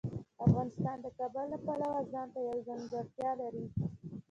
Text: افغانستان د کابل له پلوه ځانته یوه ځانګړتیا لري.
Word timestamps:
افغانستان 0.45 0.97
د 1.01 1.07
کابل 1.17 1.45
له 1.53 1.57
پلوه 1.65 1.99
ځانته 2.13 2.39
یوه 2.45 2.57
ځانګړتیا 2.67 3.31
لري. 3.41 3.65